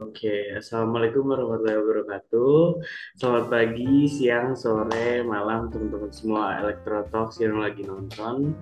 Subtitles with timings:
[0.00, 2.80] Oke, Assalamualaikum warahmatullahi wabarakatuh.
[3.20, 8.56] Selamat pagi, siang, sore, malam teman-teman semua Elektrotalks yang lagi nonton.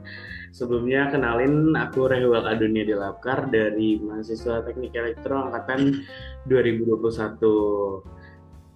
[0.50, 6.02] Sebelumnya kenalin aku Rehwal Adunia Delapkar dari mahasiswa Teknik Elektro angkatan
[6.50, 7.06] 2021.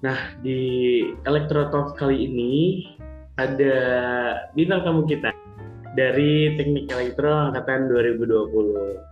[0.06, 0.62] Nah, di
[1.26, 2.54] Elektrotalks kali ini
[3.42, 3.74] ada
[4.54, 5.34] bintang tamu kita
[5.98, 9.11] dari Teknik Elektro angkatan 2020.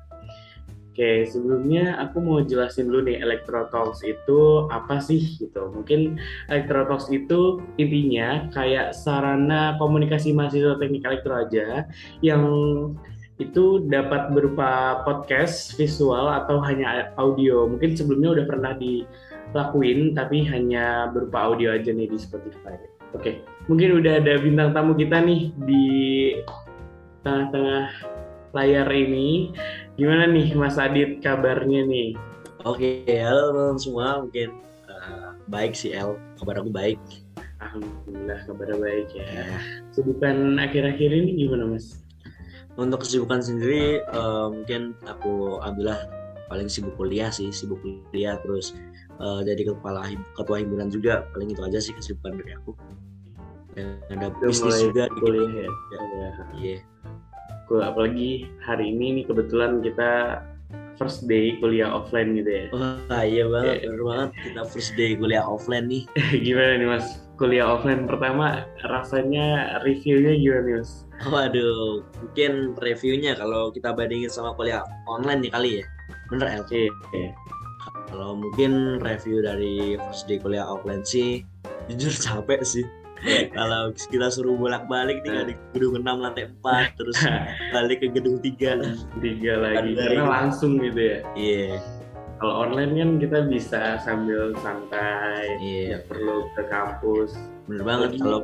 [0.90, 5.70] Oke, sebelumnya aku mau jelasin dulu nih Electrotalks itu apa sih gitu.
[5.70, 6.18] Mungkin
[6.50, 11.86] Electrotalks itu intinya kayak sarana komunikasi mahasiswa teknik elektro aja
[12.26, 12.42] yang
[13.38, 17.70] itu dapat berupa podcast, visual atau hanya audio.
[17.70, 22.74] Mungkin sebelumnya udah pernah dilakuin tapi hanya berupa audio aja nih di Spotify.
[23.14, 25.86] Oke, mungkin udah ada bintang tamu kita nih di
[27.22, 28.10] tengah-tengah
[28.54, 29.54] layar ini.
[30.00, 32.16] Gimana nih Mas Adit kabarnya nih?
[32.64, 34.08] Oke, halo teman-teman semua.
[34.24, 34.48] Mungkin
[34.88, 36.96] uh, baik sih El, kabar aku baik.
[37.60, 39.28] Alhamdulillah kabar baik ya.
[39.28, 39.60] ya.
[39.92, 42.00] Kesibukan akhir-akhir ini gimana Mas?
[42.80, 46.08] Untuk kesibukan sendiri uh, mungkin aku alhamdulillah
[46.48, 48.72] paling sibuk kuliah sih, sibuk kuliah terus
[49.20, 52.72] uh, jadi kepala ketua himpunan juga paling itu aja sih kesibukan dari aku.
[53.76, 55.68] Dan ada bisnis juga kuliah ya.
[55.68, 56.00] Iya.
[56.56, 56.89] Yeah
[57.78, 60.42] apalagi hari ini nih kebetulan kita
[60.98, 62.64] first day kuliah offline gitu ya.
[62.74, 63.88] Wah iya banget, yeah.
[63.88, 66.02] bener banget kita first day kuliah offline nih.
[66.44, 67.06] gimana nih mas?
[67.40, 70.90] Kuliah offline pertama rasanya reviewnya gimana nih mas?
[71.30, 75.84] Waduh, mungkin reviewnya kalau kita bandingin sama kuliah online nih kali ya,
[76.28, 76.64] bener El?
[76.68, 76.90] Iya.
[77.14, 77.32] Yeah.
[78.10, 81.46] Kalau mungkin review dari first day kuliah offline sih,
[81.86, 82.84] jujur capek sih
[83.58, 87.16] kalau kita suruh bolak-balik nih dari gedung 6 lantai 4 terus
[87.74, 91.76] balik ke gedung 3 tiga lagi karena langsung gitu ya iya yeah.
[92.40, 96.00] kalau online kan kita bisa sambil santai yeah.
[96.08, 97.36] perlu ke kampus
[97.68, 98.40] bener banget kalau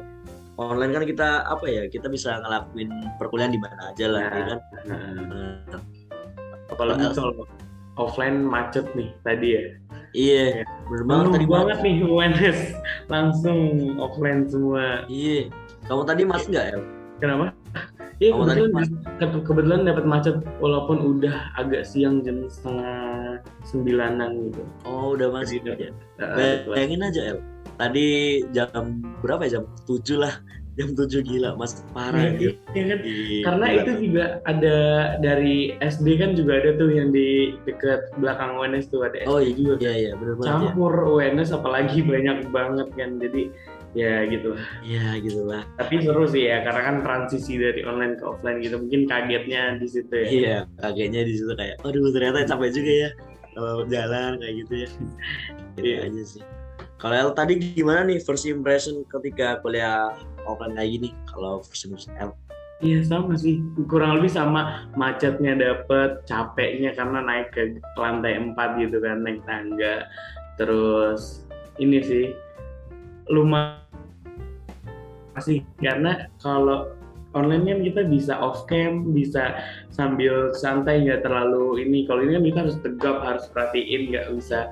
[0.56, 2.88] online kan kita apa ya kita bisa ngelakuin
[3.20, 4.58] perkuliahan di mana aja lah nah, ya kan
[4.88, 4.98] nah.
[5.72, 5.82] Nah.
[6.72, 7.32] apalagi kalau
[7.96, 9.62] offline macet nih tadi ya
[10.16, 12.58] Iya, bener banget tadi banget nih UNS
[13.12, 13.58] langsung
[14.00, 15.04] offline semua.
[15.12, 15.52] Iya.
[15.84, 16.78] Kamu tadi mas nggak ya?
[17.20, 17.52] Kenapa?
[18.16, 18.88] Iya kebetulan, mas...
[19.44, 22.96] kebetulan dapat macet walaupun udah agak siang jam setengah
[23.68, 24.64] sembilanan gitu.
[24.88, 25.92] Oh udah masih ya.
[26.64, 27.38] Bayangin aja El.
[27.76, 29.60] Tadi jam berapa ya?
[29.60, 30.32] Jam tujuh lah
[30.76, 31.80] jam 7 gila mas.
[31.96, 32.98] Parah ya, ya kan?
[33.00, 33.44] Gila.
[33.48, 34.76] karena itu juga ada
[35.24, 39.40] dari SD kan juga ada tuh yang di dekat belakang UNS tuh ada SD oh,
[39.40, 41.32] iya, juga iya iya benar campur ya.
[41.32, 43.42] UNS apalagi banyak banget kan jadi
[43.96, 44.52] ya gitu.
[44.52, 45.64] Lah ya gitu lah.
[45.80, 49.88] Tapi seru sih ya karena kan transisi dari online ke offline gitu mungkin kagetnya di
[49.88, 50.28] situ ya.
[50.28, 53.10] Iya kagetnya di situ kayak aduh ternyata capek juga ya
[53.56, 54.88] kalau jalan kayak gitu ya.
[55.76, 56.08] Gitu iya.
[56.08, 56.55] aja sih
[56.96, 60.16] kalau tadi gimana nih first impression ketika kuliah
[60.48, 62.32] offline kayak gini kalau first semester L
[62.84, 69.00] Iya sama sih, kurang lebih sama macetnya dapet, capeknya karena naik ke lantai 4 gitu
[69.00, 70.04] kan, naik tangga.
[70.60, 71.48] Terus
[71.80, 72.36] ini sih
[73.32, 73.80] lumayan
[75.40, 76.92] sih karena kalau
[77.32, 79.56] online kan kita bisa off cam, bisa
[79.88, 82.04] sambil santai nggak terlalu ini.
[82.04, 84.68] Kalau ini kan kita harus tegap, harus perhatiin, nggak bisa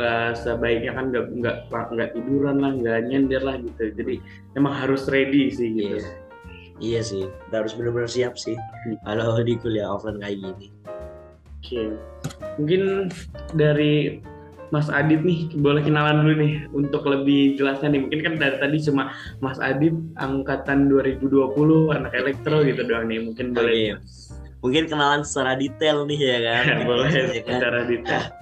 [0.00, 3.92] uh, sebaiknya kan nggak nggak nggak tiduran lah nggak nyender lah gitu.
[3.94, 4.14] Jadi
[4.56, 6.00] emang harus ready sih gitu.
[6.00, 6.10] Iya,
[6.80, 9.04] iya sih kita harus benar-benar siap sih hmm.
[9.04, 10.68] kalau di kuliah offline kayak gini.
[11.60, 11.76] Oke.
[11.76, 11.88] Okay.
[12.56, 13.12] mungkin
[13.52, 14.24] dari
[14.70, 18.00] Mas Adit nih boleh kenalan dulu nih untuk lebih jelasnya nih.
[18.06, 19.12] Mungkin kan dari tadi cuma
[19.42, 21.50] Mas Adit angkatan 2020
[21.90, 23.18] anak elektro gitu doang nih.
[23.18, 23.98] Mungkin boleh
[24.62, 26.64] mungkin kenalan secara detail nih ya kan?
[26.88, 27.58] Boleh ya kan?
[27.58, 28.39] secara detail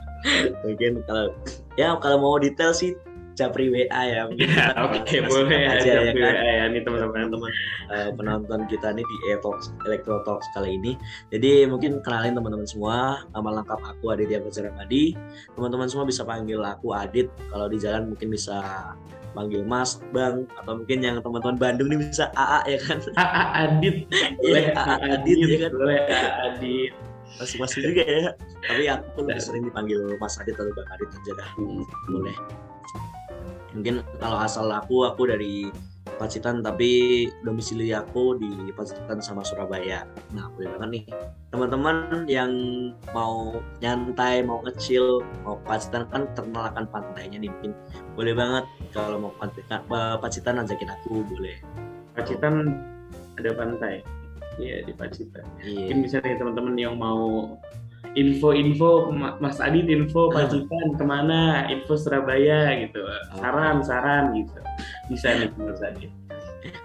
[0.67, 1.31] mungkin kalau
[1.79, 2.95] ya kalau mau detail sih
[3.39, 4.27] Japri WA ya.
[4.27, 6.35] ya Oke okay, boleh ya Japri ya, kan?
[6.35, 7.51] WA ya nih teman-teman teman
[7.95, 10.99] uh, penonton kita nih di Evox Electro Talks kali ini.
[11.31, 15.15] Jadi mungkin kenalin teman-teman semua nama lengkap aku Adit Fajar Madi.
[15.55, 17.31] Teman-teman semua bisa panggil aku Adit.
[17.55, 18.91] Kalau di jalan mungkin bisa
[19.39, 22.99] panggil Mas, Bang, atau mungkin yang teman-teman Bandung nih bisa AA ya kan?
[23.23, 23.97] AA Adit.
[24.43, 25.71] Boleh AA Adit ya kan?
[25.79, 28.31] Boleh AA Adit masing-masing juga ya
[28.65, 31.85] tapi aku pun lebih sering dipanggil Mas Adit atau Bang Adit aja dah hmm.
[32.09, 32.37] boleh
[33.77, 35.69] mungkin kalau asal aku aku dari
[36.19, 40.03] Pacitan tapi domisili aku di Pacitan sama Surabaya.
[40.35, 41.05] Nah boleh banget nih
[41.55, 42.51] teman-teman yang
[43.15, 47.73] mau nyantai, mau kecil, mau Pacitan kan terkenal akan pantainya nih mungkin
[48.19, 49.33] boleh banget kalau mau
[50.19, 51.63] Pacitan ajakin aku boleh.
[52.19, 52.75] Pacitan
[53.39, 54.03] ada pantai.
[54.59, 55.47] Iya di Pacitan.
[55.63, 55.87] Iya.
[55.87, 57.57] Mungkin bisa nih teman-teman yang mau
[58.19, 63.01] info-info Mas Adit info Pacitan ke mana info Surabaya gitu.
[63.39, 64.61] Saran-saran gitu.
[65.07, 66.11] Bisa nih Mas Adit.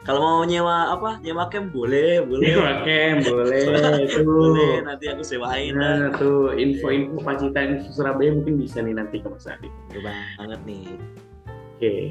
[0.06, 1.18] Kalau mau nyewa apa?
[1.25, 2.46] Nyewa camp boleh boleh.
[2.54, 3.62] Nyewa camp boleh
[4.06, 9.18] itu boleh nanti aku sewain nah tuh info-info Pacitan info Surabaya mungkin bisa nih nanti
[9.18, 9.74] ke Mas Adit.
[10.38, 10.86] Banget nih.
[10.94, 11.81] Oke.
[11.81, 12.04] okay.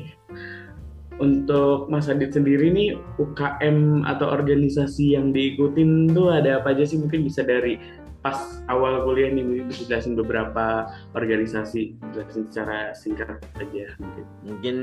[1.21, 6.97] Untuk Mas Adit sendiri nih UKM atau organisasi yang diikutin tuh ada apa aja sih?
[6.97, 7.77] Mungkin bisa dari
[8.23, 10.87] pas awal kuliah nih mungkin bisa jelasin beberapa
[11.19, 14.25] organisasi jelasin secara singkat aja mungkin.
[14.47, 14.77] Mungkin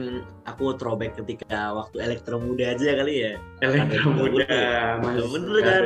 [0.44, 3.34] aku throwback ketika waktu elektro muda aja kali ya.
[3.64, 4.52] Elektro muda
[5.00, 5.24] mas.
[5.24, 5.84] Bener kan.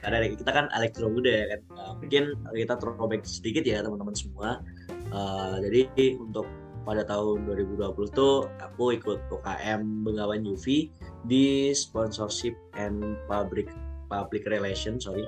[0.00, 1.60] Ada kita kan elektro muda ya kan.
[2.00, 2.24] Mungkin
[2.56, 4.64] kita throwback sedikit ya teman-teman semua.
[5.12, 6.48] Uh, jadi untuk
[6.86, 10.90] pada tahun 2020 tuh aku ikut UKM Bengawan UV
[11.26, 13.70] di sponsorship and public
[14.08, 15.26] public relation sorry.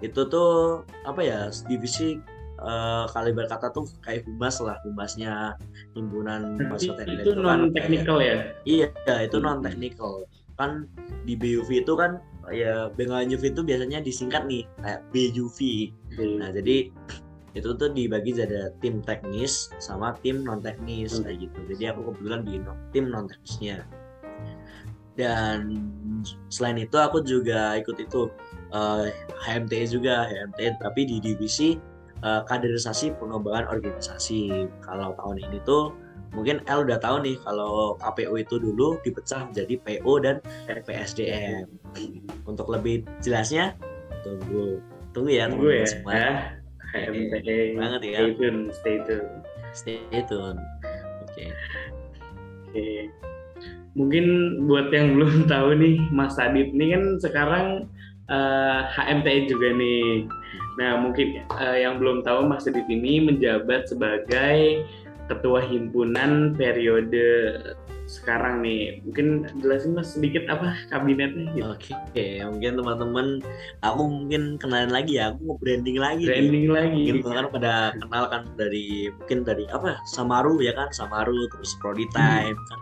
[0.00, 2.16] Itu tuh apa ya divisi
[2.60, 5.56] uh, kali berkata tuh kayak humas lah humasnya
[5.92, 8.52] himpunan mahasiswa teknik itu non teknikal ya?
[8.64, 8.88] Iya
[9.24, 10.24] itu non teknikal
[10.56, 10.88] kan
[11.28, 12.18] di BUV itu kan
[12.48, 15.58] ya Bengawan UV itu biasanya disingkat nih kayak BUV
[16.16, 16.36] hmm.
[16.40, 16.88] nah jadi
[17.56, 21.24] itu tuh dibagi jadi tim teknis sama tim non teknis hmm.
[21.24, 21.58] kayak gitu.
[21.72, 22.54] Jadi aku kebetulan di
[22.92, 23.88] tim non teknisnya
[25.16, 25.80] dan
[26.52, 28.28] selain itu aku juga ikut itu
[28.70, 29.12] uh, eh,
[29.48, 31.80] HMTE juga HMTE tapi di divisi
[32.20, 34.68] uh, kaderisasi pengembangan organisasi.
[34.84, 35.96] Kalau tahun ini tuh
[36.36, 40.36] mungkin L udah tahu nih kalau KPU itu dulu dipecah menjadi PO dan
[40.68, 41.64] PSDM
[42.44, 43.72] untuk lebih jelasnya
[44.20, 44.84] tunggu.
[45.16, 45.88] Tunggu ya tunggu ya.
[45.88, 46.60] semua.
[46.94, 49.30] Ya HMTE banget ya stay tune stay tune
[49.72, 51.48] stay tune oke okay.
[51.50, 52.98] oke okay.
[53.96, 54.24] mungkin
[54.68, 57.66] buat yang belum tahu nih Mas Adit ini kan sekarang
[58.30, 60.26] uh, juga nih.
[60.76, 64.84] Nah, mungkin uh, yang belum tahu Mas Adit ini menjabat sebagai
[65.26, 67.58] ketua himpunan periode
[68.06, 69.02] sekarang nih.
[69.02, 71.66] Mungkin jelasin Mas sedikit apa kabinetnya gitu.
[71.66, 72.40] Oke, okay.
[72.46, 73.26] mungkin teman-teman
[73.82, 76.24] aku mungkin kenalin lagi ya, aku mau branding lagi.
[76.24, 76.72] Branding nih.
[76.72, 77.02] lagi.
[77.10, 80.00] Mungkin teman pada kenal kan dari mungkin dari apa?
[80.06, 82.66] Samaru ya kan, Samaru terus Prodi Time hmm.
[82.70, 82.80] kan.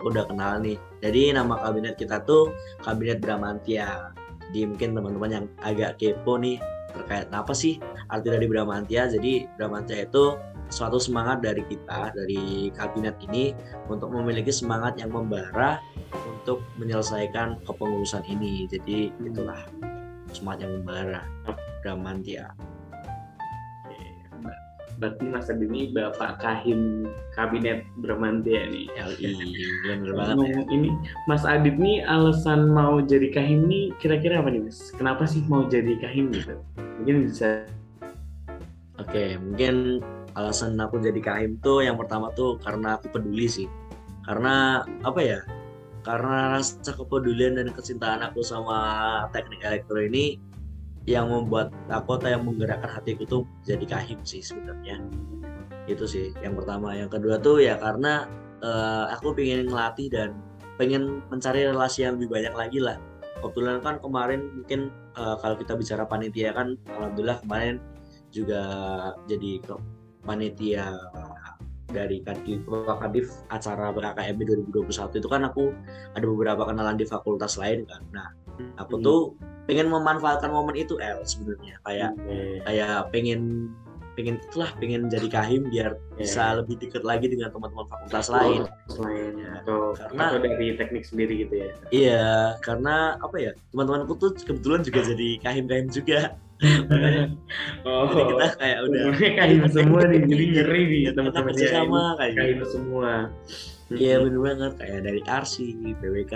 [0.00, 0.80] Aku udah kenal nih.
[1.04, 2.48] Jadi nama kabinet kita tuh
[2.80, 4.16] Kabinet Bramantia
[4.52, 6.56] di mungkin teman-teman yang agak kepo nih
[6.94, 9.08] terkait apa sih arti dari Bramantia.
[9.08, 10.36] Jadi Bramantia itu
[10.72, 13.52] suatu semangat dari kita dari kabinet ini
[13.92, 15.80] untuk memiliki semangat yang membara
[16.28, 18.68] untuk menyelesaikan kepengurusan ini.
[18.68, 19.60] Jadi itulah
[20.32, 21.22] semangat yang membara
[21.84, 22.52] Bramantia
[25.02, 28.86] berarti Mas Adi ini Bapak Kahim Kabinet Bermantia nih.
[28.94, 29.34] LI,
[29.82, 30.62] bener banget ya.
[30.70, 30.88] Ini
[31.26, 34.94] Mas Adit nih alasan mau jadi Kahim nih kira-kira apa nih Mas?
[34.94, 36.54] Kenapa sih mau jadi Kahim gitu?
[37.02, 37.66] Mungkin bisa.
[39.02, 39.98] Oke, mungkin
[40.38, 43.66] alasan aku jadi Kahim tuh yang pertama tuh karena aku peduli sih.
[44.22, 45.42] Karena apa ya?
[46.06, 48.78] Karena rasa kepedulian dan kecintaan aku sama
[49.34, 50.38] teknik elektro ini
[51.06, 55.02] yang membuat aku atau yang menggerakkan hatiku tuh jadi kahim sih sebenarnya.
[55.90, 56.94] Itu sih yang pertama.
[56.94, 58.30] Yang kedua tuh ya karena
[58.62, 60.38] uh, aku pengen ngelatih dan
[60.78, 62.96] pengen mencari relasi yang lebih banyak lagi lah.
[63.42, 67.82] Kebetulan kan kemarin mungkin uh, kalau kita bicara panitia kan alhamdulillah kemarin
[68.30, 68.62] juga
[69.26, 69.74] jadi ke
[70.22, 70.94] panitia
[71.92, 72.64] dari kadif,
[73.04, 74.40] kadif acara BKKMB
[74.72, 75.76] 2021 itu kan aku
[76.16, 78.00] ada beberapa kenalan di fakultas lain kan.
[78.10, 78.41] Nah
[78.78, 79.04] aku hmm.
[79.04, 79.20] tuh
[79.66, 82.58] pengen memanfaatkan momen itu El sebenarnya kayak okay.
[82.66, 83.70] kayak pengen
[84.12, 86.20] pengen itulah pengen jadi kahim biar yeah.
[86.20, 88.60] bisa lebih dekat lagi dengan teman-teman fakultas oh, lain
[89.00, 89.50] lain ya.
[89.64, 92.26] atau karena atau dari teknik sendiri gitu ya iya
[92.60, 96.36] karena apa ya teman-temanku tuh kebetulan juga jadi kahim-kahim juga
[97.88, 102.56] oh, jadi kita kayak udah kahim semua nih jadi ngeri nih teman-teman sama kayak kahim
[102.60, 102.66] gitu.
[102.68, 103.12] semua
[103.98, 104.72] iya bener banget.
[104.78, 106.34] Kayak dari arsi PWK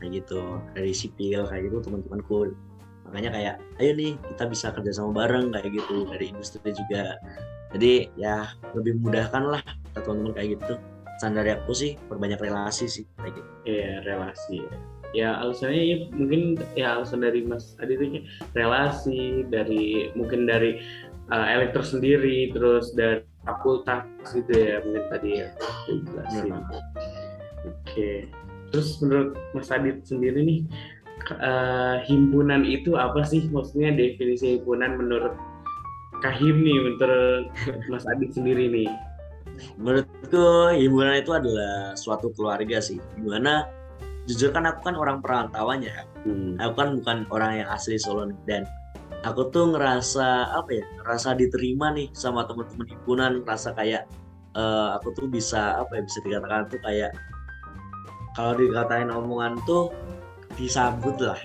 [0.00, 0.60] kayak gitu.
[0.72, 2.54] Dari sipil kayak gitu teman-temanku.
[3.10, 6.06] Makanya kayak ayo nih kita bisa kerja sama bareng kayak gitu.
[6.10, 7.18] Dari industri juga.
[7.74, 10.74] Jadi ya lebih mudahkan lah teman-teman kayak gitu.
[11.16, 13.50] Standar aku sih perbanyak relasi sih kayak gitu.
[13.66, 14.62] Iya relasi
[15.16, 15.40] ya.
[15.40, 18.06] Alasannya ya mungkin ya alasan dari Mas Adi itu
[18.52, 20.80] relasi dari mungkin dari
[21.32, 25.48] uh, elektro sendiri terus dari fakultas gitu ya mungkin tadi ya
[25.86, 26.74] jelasin oke
[27.86, 28.26] okay.
[28.74, 30.60] Terus menurut Mas Adit sendiri nih
[31.38, 33.46] uh, himpunan itu apa sih?
[33.50, 35.34] Maksudnya definisi himpunan menurut
[36.24, 37.52] Kahim nih, menurut
[37.92, 38.88] Mas Adit sendiri nih.
[39.76, 42.98] Menurutku himpunan itu adalah suatu keluarga sih.
[43.20, 43.68] Gimana?
[44.26, 46.02] Jujur kan aku kan orang perantauan ya.
[46.26, 46.58] Hmm.
[46.58, 48.66] Aku kan bukan orang yang asli Solo dan
[49.26, 53.32] aku tuh ngerasa apa ya ngerasa diterima nih sama teman-teman himpunan.
[53.42, 54.06] Ngerasa kayak
[54.54, 57.10] uh, aku tuh bisa apa ya bisa dikatakan tuh kayak
[58.38, 59.90] kalau dikatain omongan tuh
[60.54, 61.38] disambut lah.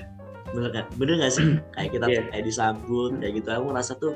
[0.51, 1.47] Bener gak bener gak sih?
[1.79, 2.23] Kayak kita yeah.
[2.27, 3.49] kayak disambut kayak gitu.
[3.55, 4.13] Aku ngerasa tuh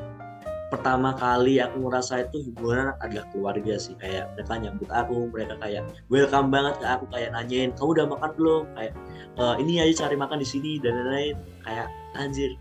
[0.67, 3.95] pertama kali aku ngerasa itu hubungan adalah keluarga sih.
[3.95, 8.31] Kayak mereka nyambut aku mereka kayak welcome banget ke aku kayak nanyain kamu udah makan
[8.36, 8.63] belum?
[8.75, 8.93] Kayak
[9.39, 11.36] e, ini aja cari makan di sini dan lain-lain.
[11.63, 11.88] Kayak
[12.19, 12.51] anjir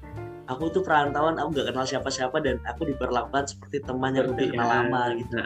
[0.45, 4.69] aku tuh perantauan aku gak kenal siapa-siapa dan aku diperlakukan seperti teman yang udah kenal
[4.69, 4.75] ya.
[4.81, 5.37] lama gitu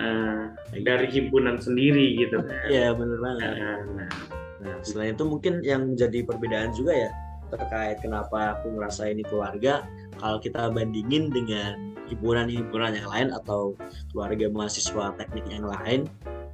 [0.83, 4.11] dari himpunan sendiri gitu kan iya bener banget nah, nah.
[4.59, 7.11] nah selain itu mungkin yang menjadi perbedaan juga ya
[7.49, 9.87] terkait kenapa aku merasa ini keluarga
[10.21, 13.77] kalau kita bandingin dengan hiburan-hiburan yang lain atau
[14.13, 16.05] keluarga mahasiswa teknik yang lain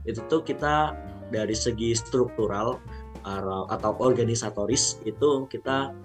[0.04, 0.94] itu tuh kita
[1.32, 2.78] dari segi struktural
[3.72, 5.96] atau organisatoris itu kita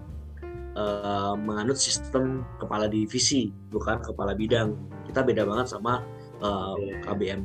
[0.79, 4.73] uh, menganut sistem kepala divisi bukan kepala bidang.
[5.03, 6.05] Kita beda banget sama
[6.39, 7.41] uh, eh, KBM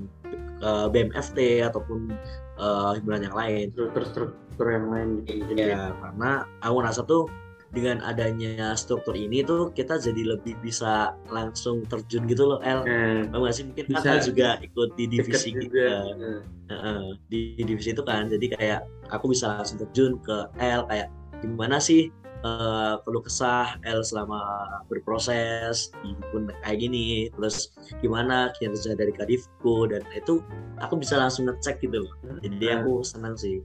[0.62, 2.14] uh, BMFT ataupun
[2.62, 3.74] uh, hiburan yang lain.
[3.74, 5.90] Struktur-struktur yang lain gitu ya.
[5.98, 7.26] karena aku rasa tuh
[7.74, 12.86] dengan adanya struktur ini tuh kita jadi lebih bisa langsung terjun gitu loh El.
[12.86, 13.34] Hmm.
[13.34, 13.66] Bang sih?
[13.66, 16.06] Mungkin bisa juga ikut di divisi juga.
[16.14, 16.40] Hmm.
[16.70, 18.30] Uh, di, di divisi itu kan.
[18.30, 21.10] Jadi kayak aku bisa langsung terjun ke L kayak
[21.42, 22.08] gimana sih
[22.44, 24.38] uh, keluh kesah L selama
[24.86, 25.90] berproses
[26.30, 27.32] pun kayak gini.
[27.34, 27.72] Terus
[28.04, 30.44] gimana kinerja dari kadifku dan itu
[30.78, 32.14] aku bisa langsung ngecek gitu loh.
[32.44, 32.76] Jadi hmm.
[32.84, 33.64] aku senang sih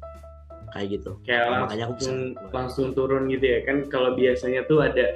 [0.74, 1.20] kayak gitu.
[1.28, 2.12] Kayak nah, langsung, aku bisa
[2.56, 3.60] langsung turun gitu ya.
[3.68, 5.12] Kan kalau biasanya tuh ada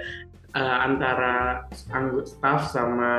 [0.54, 3.12] uh, antara anggota staff sama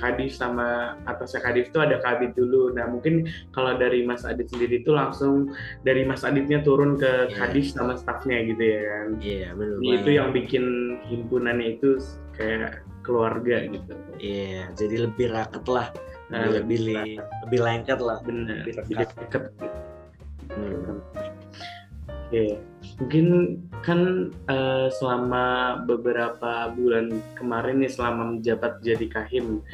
[0.00, 2.72] kadif sama atasnya kadif itu ada kabit dulu.
[2.74, 5.52] Nah mungkin kalau dari Mas Adit sendiri itu langsung
[5.84, 7.36] dari Mas Aditnya turun ke yeah.
[7.36, 9.08] kadif sama staffnya gitu ya kan.
[9.20, 9.78] Iya yeah, benar.
[9.84, 10.64] Itu yang bikin
[11.08, 12.00] himpunannya itu
[12.36, 13.92] kayak keluarga gitu.
[14.20, 15.88] Iya yeah, jadi lebih raket lah.
[16.28, 18.20] Nah, lebih lebih, lebih lengket lah.
[18.20, 18.68] Benar.
[18.68, 19.42] Lebih, lebih dekat.
[20.52, 21.00] Hmm.
[22.28, 22.60] Oke,
[23.00, 29.64] mungkin kan uh, selama beberapa bulan kemarin nih selama menjabat jadi kahim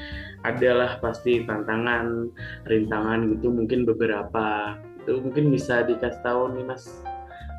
[0.47, 2.31] adalah pasti tantangan,
[2.71, 4.79] rintangan gitu mungkin beberapa.
[5.03, 6.87] Itu mungkin bisa dikasih tahu nih mas,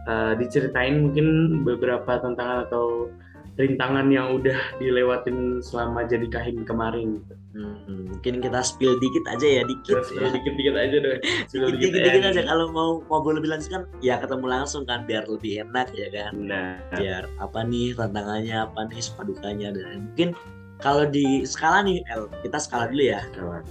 [0.07, 3.11] uh, diceritain mungkin beberapa tantangan atau
[3.55, 7.23] rintangan yang udah dilewatin selama jadi kahim kemarin.
[7.55, 10.03] Hmm, mungkin kita spill dikit aja ya dikit.
[10.11, 10.27] Ya.
[10.35, 11.17] dikit dikit aja deh
[11.51, 12.41] dikit dikit, dikit aja.
[12.43, 16.35] kalau mau ngobrol lebih lanjut kan ya ketemu langsung kan biar lebih enak ya kan.
[16.35, 16.75] Nah.
[16.91, 20.35] biar apa nih tantangannya apa nih suka dukanya dan mungkin
[20.83, 23.23] kalau di skala nih El kita skala dulu ya.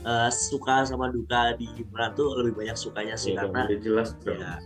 [0.09, 4.57] Uh, suka sama duka di hiburan tuh lebih banyak sukanya sih ya, karena jelas ya,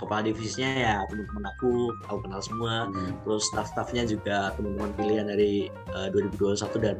[0.00, 2.74] kepala divisinya ya teman-teman aku aku kenal semua.
[2.88, 3.12] Hmm.
[3.22, 6.96] terus staff-staffnya juga teman-teman pilihan dari uh, eh, 2021 dan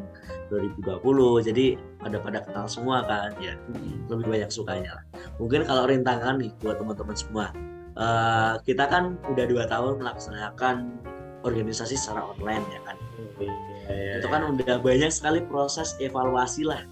[0.53, 1.67] 2020 jadi
[1.99, 3.57] pada pada kenal semua kan ya.
[3.57, 4.05] Hmm.
[4.13, 5.05] lebih banyak sukanya lah.
[5.41, 7.51] Mungkin kalau rintangan nih buat teman-teman semua
[7.97, 11.01] uh, kita kan udah dua tahun melaksanakan
[11.43, 12.97] organisasi secara online ya kan.
[13.41, 16.85] Hmm, itu kan udah banyak sekali proses evaluasi lah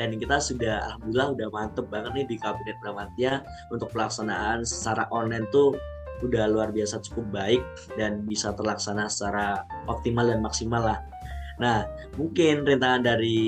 [0.00, 5.44] dan kita sudah alhamdulillah udah mantep banget nih di kabinet Pramatya untuk pelaksanaan secara online
[5.52, 5.76] tuh
[6.24, 7.60] udah luar biasa cukup baik
[8.00, 9.60] dan bisa terlaksana secara
[9.92, 11.00] optimal dan maksimal lah.
[11.60, 11.84] Nah,
[12.16, 13.40] mungkin rintangan dari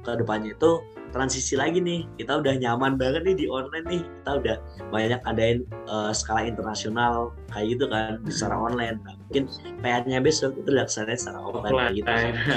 [0.00, 0.80] ke depannya itu
[1.16, 2.04] transisi lagi nih.
[2.20, 4.02] Kita udah nyaman banget nih di online nih.
[4.04, 4.56] Kita udah
[4.92, 9.00] banyak adain uh, skala internasional kayak gitu kan secara online.
[9.00, 9.48] Nah, mungkin
[9.80, 12.08] PR-nya besok itu dilaksanain secara offline kayak gitu.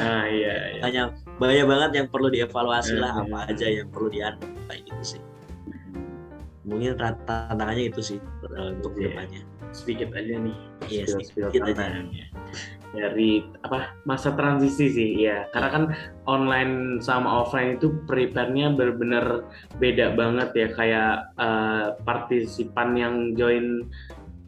[0.09, 0.81] Ah, iya, iya.
[0.83, 1.03] hanya
[1.39, 5.21] banyak banget yang perlu dievaluasi lah apa aja yang perlu dianu kayak gitu sih.
[6.67, 8.19] Mungkin tantangannya itu sih
[8.53, 9.15] uh, untuk yeah.
[9.15, 10.55] depannya sedikit aja nih
[10.89, 11.93] iya sedikit aja
[12.89, 15.83] dari apa masa transisi sih ya karena kan
[16.25, 19.45] online sama offline itu prepare-nya benar-benar
[19.77, 23.85] beda banget ya kayak uh, partisipan yang join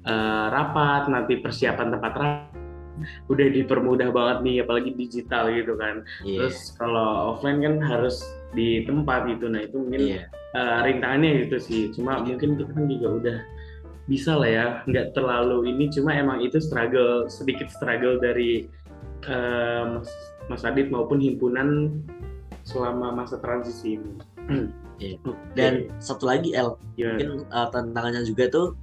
[0.10, 2.50] uh, rapat nanti persiapan tempat rapat
[3.30, 6.46] udah dipermudah banget nih apalagi digital gitu kan yeah.
[6.46, 8.22] terus kalau offline kan harus
[8.54, 10.26] di tempat gitu nah itu mungkin yeah.
[10.54, 10.60] Iya.
[10.60, 12.34] uh, rintangannya itu sih cuma yeah.
[12.34, 13.38] mungkin kita kan juga udah
[14.10, 18.66] bisa lah ya nggak terlalu ini cuma emang itu struggle sedikit struggle dari
[19.30, 20.10] uh, Mas,
[20.50, 22.02] Mas Adit maupun himpunan
[22.66, 24.14] selama masa transisi ini.
[25.02, 25.18] Yeah.
[25.58, 27.18] Dan satu lagi El, yeah.
[27.18, 28.78] mungkin uh, tantangannya juga tuh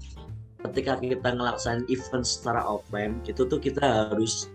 [0.66, 4.50] ketika kita ngelaksanain event secara offline itu tuh kita harus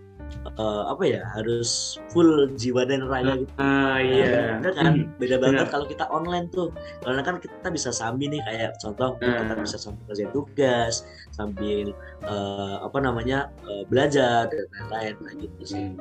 [0.59, 3.53] uh, apa ya harus full jiwa dan raga gitu.
[3.57, 4.59] Ah iya.
[4.59, 5.17] Nah, kan hmm.
[5.17, 6.69] beda banget kalau kita online tuh.
[7.01, 9.37] Karena kan kita bisa sambil nih kayak contoh uh.
[9.43, 10.93] kita bisa sambil kerja tugas,
[11.33, 11.91] sambil
[12.25, 15.83] uh, apa namanya uh, belajar dan lain-lain nah, gitu sih.
[15.83, 15.99] Hmm.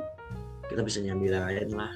[0.70, 1.92] kita bisa nyambi lain lah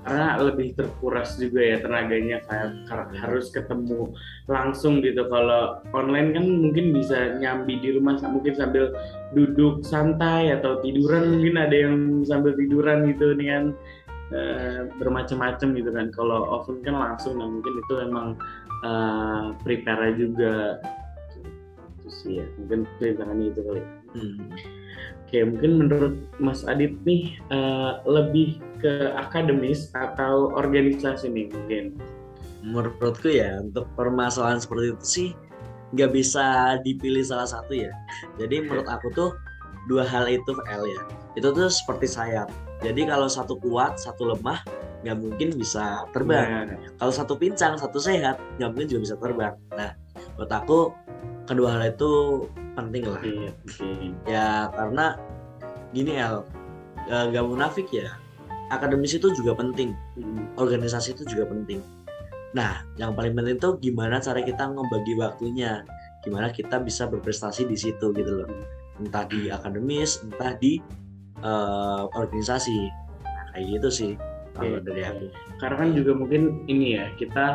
[0.00, 2.88] karena lebih terkuras juga ya tenaganya kayak
[3.20, 4.16] harus ketemu
[4.48, 5.28] langsung gitu.
[5.28, 8.96] Kalau online kan mungkin bisa nyambi di rumah mungkin sambil
[9.36, 13.76] duduk santai atau tiduran mungkin ada yang sambil tiduran gitu dengan
[14.32, 16.06] eh, bermacam-macam gitu kan.
[16.16, 18.28] Kalau oven kan langsung nah mungkin itu emang
[18.80, 20.80] eh, prepare juga.
[22.00, 23.82] Itu sih ya mungkin ceritanya itu kali.
[24.16, 24.36] Hmm.
[25.30, 31.94] Oke, mungkin menurut Mas Adit nih eh, lebih ke akademis atau organisasi nih mungkin?
[32.60, 35.28] menurutku ya untuk permasalahan seperti itu sih
[35.90, 37.90] nggak bisa dipilih salah satu ya.
[38.38, 39.30] Jadi menurut aku tuh
[39.90, 41.02] dua hal itu L ya.
[41.34, 42.46] Itu tuh seperti sayap.
[42.80, 44.62] Jadi kalau satu kuat satu lemah
[45.02, 46.68] nggak mungkin bisa terbang.
[46.68, 49.54] Nah, kalau satu pincang satu sehat nggak mungkin juga bisa terbang.
[49.74, 49.90] Nah
[50.36, 50.78] menurut aku
[51.50, 52.46] kedua hal itu
[52.78, 53.52] penting lah iya,
[54.26, 55.18] ya karena
[55.90, 56.46] gini El
[57.10, 58.14] eh, nggak munafik ya
[58.70, 61.82] akademis itu juga penting Hmm, organisasi itu juga penting.
[62.52, 65.82] Nah, yang paling penting itu gimana cara kita ngebagi waktunya,
[66.22, 68.48] gimana kita bisa berprestasi di situ gitu loh.
[69.00, 70.78] Entah di akademis, entah di
[71.40, 72.78] eh, organisasi.
[73.24, 74.12] Nah, kayak gitu sih
[74.54, 75.26] kalau dari aku.
[75.60, 77.46] Karena kan juga mungkin ini ya kita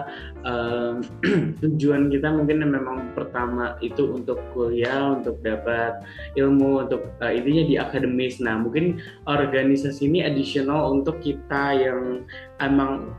[0.46, 1.02] em,
[1.66, 6.06] tujuan kita mungkin memang pertama itu untuk kuliah, untuk dapat
[6.38, 8.38] ilmu, untuk eh, intinya di akademis.
[8.40, 12.24] Nah mungkin organisasi ini additional untuk kita yang
[12.62, 13.12] emang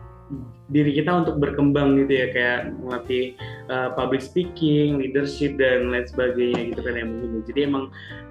[0.67, 3.39] diri kita untuk berkembang gitu ya kayak melatih
[3.71, 7.31] uh, public speaking, leadership dan lain sebagainya gitu kan ya mungkin.
[7.47, 7.85] Jadi emang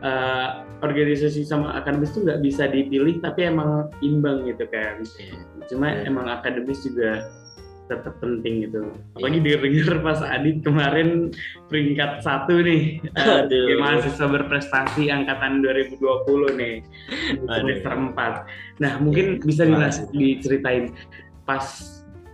[0.03, 4.99] uh, organisasi sama akademis tuh nggak bisa dipilih tapi emang imbang gitu kan.
[5.71, 6.11] Cuma Iya.
[6.11, 7.23] emang akademis juga
[7.85, 8.91] tetap penting gitu.
[9.13, 11.29] Apalagi dengar pas Adit kemarin
[11.69, 13.47] peringkat satu nih uh, Aduh.
[13.47, 16.75] sebagai mahasiswa berprestasi angkatan 2020 nih
[17.47, 18.83] semester 4.
[18.83, 19.71] Nah mungkin bisa Makasih.
[19.71, 20.85] dilas- diceritain
[21.45, 21.65] pas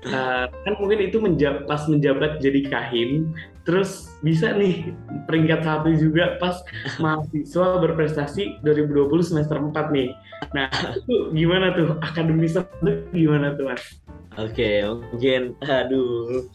[0.08, 4.90] uh, kan mungkin itu menja- pas menjabat jadi kahim terus bisa nih
[5.30, 6.58] peringkat satu juga pas
[7.04, 10.10] mahasiswa berprestasi 2020 semester 4 nih
[10.58, 14.02] nah itu gimana tuh akademis itu gimana tuh mas?
[14.40, 16.48] Oke, mungkin aduh.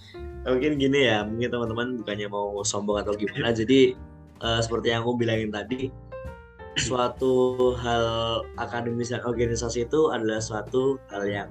[0.47, 3.53] Mungkin gini ya, mungkin teman-teman bukannya mau sombong atau gimana.
[3.53, 3.93] Jadi
[4.41, 5.93] eh, seperti yang aku bilangin tadi,
[6.81, 8.05] suatu hal
[8.57, 11.49] akademis dan organisasi itu adalah suatu hal yang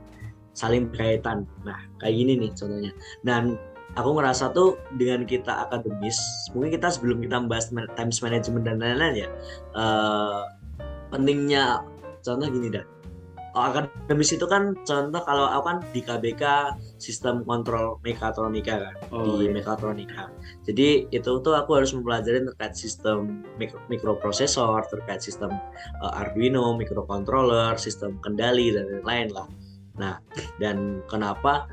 [0.55, 1.43] saling berkaitan.
[1.67, 2.91] Nah, kayak gini nih contohnya.
[3.21, 3.59] Dan
[3.99, 6.17] aku ngerasa tuh dengan kita akademis,
[6.55, 9.29] mungkin kita sebelum kita membahas times management dan lain-lain ya,
[9.75, 10.41] eh,
[11.11, 11.83] pentingnya
[12.23, 12.85] contoh gini dah.
[13.55, 19.39] Oh, akademis itu kan contoh kalau aku kan di KBK sistem kontrol mekatronika kan Oh,
[19.39, 19.55] di iya.
[19.55, 20.27] mekatronika.
[20.67, 25.55] Jadi itu tuh aku harus mempelajari terkait sistem mik- mikroprosesor, terkait sistem
[26.03, 29.47] uh, Arduino, microcontroller, sistem kendali dan lain-lain lah.
[29.95, 30.19] Nah,
[30.59, 31.67] dan kenapa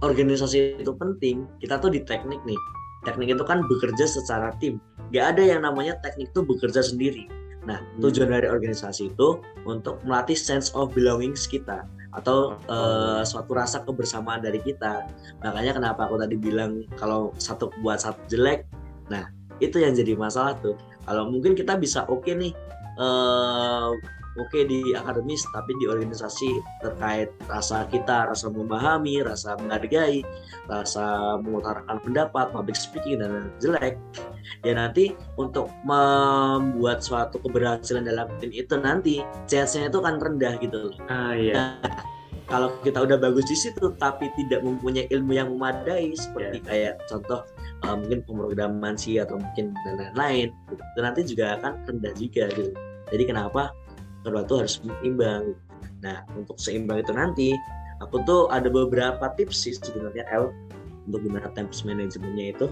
[0.00, 1.44] organisasi itu penting?
[1.60, 2.58] Kita tuh di teknik nih.
[3.04, 4.80] Teknik itu kan bekerja secara tim.
[5.12, 7.28] Gak ada yang namanya teknik tuh bekerja sendiri.
[7.68, 8.08] Nah, Hmm.
[8.08, 11.84] tujuan dari organisasi itu untuk melatih sense of belongings kita
[12.16, 15.06] atau eh, suatu rasa kebersamaan dari kita.
[15.44, 18.64] Makanya kenapa aku tadi bilang kalau satu buat satu jelek.
[19.12, 19.28] Nah,
[19.60, 20.74] itu yang jadi masalah tuh.
[21.04, 22.52] Kalau mungkin kita bisa oke nih
[23.00, 23.90] eh,
[24.40, 26.50] oke di akademis tapi di organisasi
[26.80, 30.24] terkait rasa kita, rasa memahami, rasa menghargai,
[30.66, 34.00] rasa mengutarakan pendapat, public speaking dan jelek.
[34.64, 40.90] Ya nanti untuk membuat suatu keberhasilan dalam tim itu nanti chance-nya itu kan rendah gitu
[40.90, 41.76] loh Ah iya.
[42.50, 47.46] kalau kita udah bagus di situ tapi tidak mempunyai ilmu yang memadai seperti kayak contoh
[47.86, 50.82] uh, mungkin pemrograman sih atau mungkin dan lain-lain gitu.
[50.82, 52.72] itu nanti juga akan rendah juga gitu
[53.14, 53.70] jadi kenapa
[54.24, 55.44] kedua itu harus seimbang
[56.00, 57.48] nah untuk seimbang itu nanti
[58.00, 60.52] aku tuh ada beberapa tips sih sebenarnya El
[61.08, 62.66] untuk gimana time manajemennya itu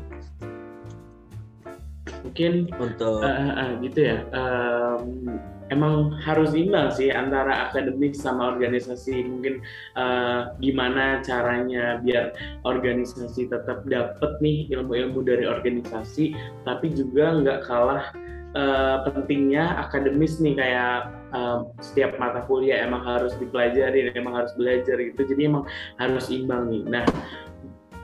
[2.25, 4.19] Mungkin untuk eh, eh, gitu ya.
[4.35, 5.39] Em,
[5.71, 9.23] emang harus imbang sih antara akademik sama organisasi.
[9.29, 9.63] Mungkin
[9.97, 12.35] eh, gimana caranya biar
[12.67, 16.35] organisasi tetap dapet nih ilmu-ilmu dari organisasi,
[16.67, 18.11] tapi juga nggak kalah
[18.57, 24.97] eh, pentingnya akademis nih kayak eh, setiap mata kuliah emang harus dipelajari, emang harus belajar
[25.01, 25.21] gitu.
[25.25, 25.65] Jadi emang
[26.01, 26.83] harus imbang nih.
[26.89, 27.05] Nah,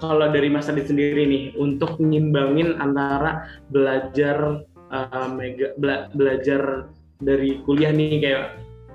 [0.02, 7.62] kalau dari Mas Adit sendiri nih untuk nyimbangin antara belajar uh, mega bela- belajar dari
[7.64, 8.44] kuliah nih kayak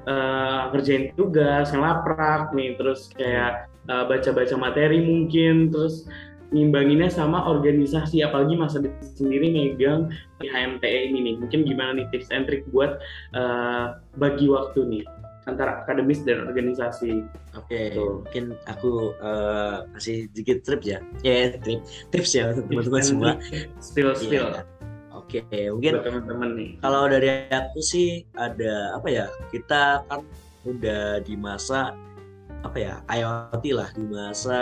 [0.05, 6.05] uh, kerjain tugas, ngelaprak nih, terus kayak uh, baca-baca materi mungkin, terus
[6.49, 10.09] ngimbanginnya sama organisasi, apalagi Mas Adit sendiri megang
[10.41, 12.97] di HMTE ini nih, mungkin gimana nih tips and trick buat
[13.37, 15.05] uh, bagi waktu nih?
[15.49, 17.25] antara akademis dan organisasi.
[17.57, 21.01] Oke, okay, mungkin aku uh, kasih sedikit trip ya.
[21.25, 21.81] Ya, yeah, trip,
[22.13, 23.31] tips ya untuk teman-teman semua.
[23.81, 24.53] Still, still.
[24.53, 24.65] Yeah.
[25.09, 26.69] Oke, okay, mungkin teman-teman nih.
[26.85, 29.25] Kalau dari aku sih ada apa ya?
[29.49, 30.21] Kita kan
[30.69, 31.97] udah di masa
[32.61, 34.59] apa ya IoT lah, di masa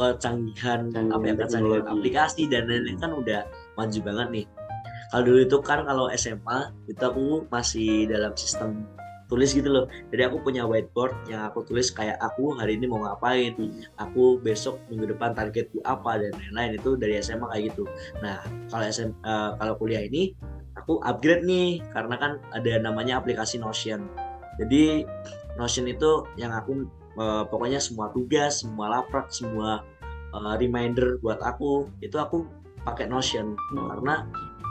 [0.00, 3.40] kecanggihan Canggih apa ya kecanggihan aplikasi dan lain-lain kan udah
[3.76, 4.46] maju banget nih.
[5.10, 8.86] Kalau dulu itu kan kalau SMA itu aku masih dalam sistem
[9.30, 9.86] tulis gitu loh.
[10.10, 13.54] Jadi aku punya whiteboard yang aku tulis kayak aku hari ini mau ngapain
[13.98, 16.78] aku besok minggu depan targetku apa dan lain-lain.
[16.78, 17.84] Itu dari SMA kayak gitu.
[18.22, 20.34] Nah kalau SM uh, eh, kalau kuliah ini
[20.78, 24.10] aku upgrade nih karena kan ada namanya aplikasi Notion.
[24.58, 25.06] Jadi
[25.58, 26.86] Notion itu yang aku
[27.20, 29.84] uh, pokoknya semua tugas semua laprak semua
[30.32, 32.48] uh, reminder buat aku itu aku
[32.88, 33.86] pakai Notion hmm.
[33.92, 34.24] karena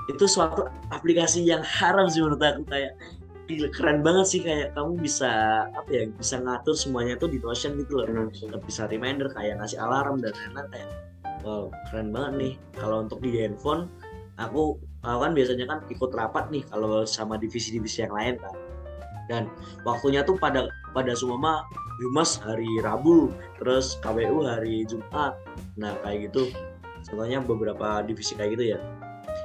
[0.10, 2.98] itu suatu aplikasi yang haram sih menurut aku kayak
[3.46, 5.30] gila keren banget sih kayak kamu bisa
[5.74, 8.54] apa ya bisa ngatur semuanya tuh di Notion gitu loh Notion.
[8.66, 10.90] bisa reminder kayak ngasih alarm dan lain-lain kayak
[11.46, 13.90] wow keren banget nih kalau untuk di handphone
[14.42, 18.56] aku aku kan biasanya kan ikut rapat nih kalau sama divisi-divisi yang lain kan
[19.30, 19.44] dan
[19.86, 21.66] waktunya tuh pada pada semua
[22.00, 25.36] Humas hari Rabu terus KWU hari Jumat.
[25.76, 26.52] Nah kayak gitu.
[27.12, 28.80] Contohnya beberapa divisi kayak gitu ya.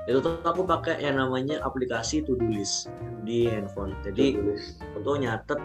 [0.06, 2.90] Itu tuh aku pakai yang namanya aplikasi to do list
[3.26, 3.98] di handphone.
[4.06, 4.38] Jadi
[4.94, 5.58] untuk nyatet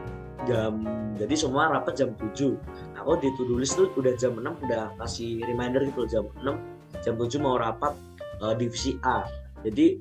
[0.47, 0.87] jam
[1.19, 2.55] jadi semua rapat jam 7
[2.95, 7.03] aku di to do list tuh udah jam 6 udah kasih reminder gitu jam 6
[7.03, 7.91] jam 7 mau rapat
[8.39, 9.27] uh, divisi A.
[9.63, 9.99] Jadi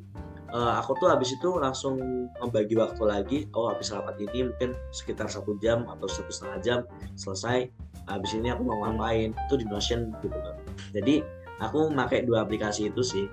[0.53, 2.01] uh, aku tuh habis itu langsung
[2.41, 3.39] membagi waktu lagi.
[3.53, 6.79] Oh habis rapat ini mungkin sekitar satu jam atau satu setengah jam
[7.17, 7.69] selesai
[8.09, 9.37] habis ini aku mau ngapain?
[9.49, 10.57] Itu di Notion gitu kan.
[10.97, 11.21] Jadi
[11.61, 13.27] aku pakai dua aplikasi itu sih.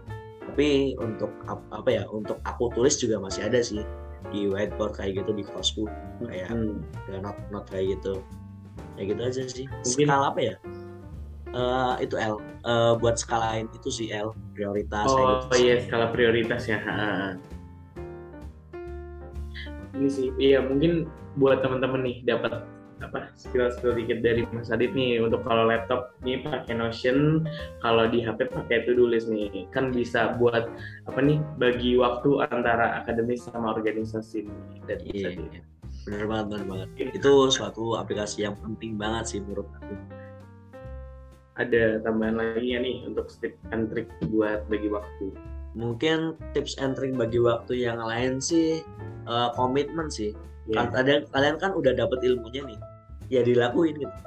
[0.45, 3.81] Tapi untuk apa ya untuk aku tulis juga masih ada sih.
[4.33, 5.85] Di whiteboard kayak gitu di kosku
[6.27, 6.81] kayak hmm.
[7.23, 8.19] not not kayak gitu.
[8.95, 9.65] Kayak gitu aja sih.
[9.67, 10.07] Mungkin...
[10.07, 10.55] skala apa ya
[11.55, 12.37] uh, itu L
[12.67, 15.65] uh, buat skalain itu sih L prioritas oh gitu.
[15.65, 16.79] iya skala prioritas ya
[19.95, 21.07] ini sih iya mungkin
[21.39, 22.63] buat teman-teman nih dapat
[23.03, 27.43] apa skill-skill dikit dari Mas Adit nih untuk kalau laptop nih pakai Notion,
[27.83, 29.67] kalau di HP pakai Do List nih.
[29.75, 30.71] Kan bisa buat
[31.05, 35.61] apa nih bagi waktu antara akademis sama organisasi nih dan iya, iya.
[36.07, 36.87] Bener banget, bener banget.
[37.19, 39.93] Itu suatu aplikasi yang penting banget sih menurut aku.
[41.55, 45.31] Ada tambahan lagi ya nih untuk tips and trick buat bagi waktu.
[45.71, 48.83] Mungkin tips and trick bagi waktu yang lain sih
[49.23, 50.35] uh, komitmen sih.
[50.65, 50.89] Yeah.
[50.89, 52.79] kalian kalian kan udah dapet ilmunya nih.
[53.31, 54.17] Ya dilakuin gitu.